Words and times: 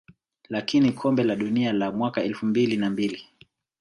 lakini 0.49 0.91
kombe 0.91 1.23
la 1.23 1.35
dunia 1.35 1.73
la 1.73 1.91
mwaka 1.91 2.23
elfu 2.23 2.45
mbili 2.45 2.77
na 2.77 2.89
mbili 2.89 3.27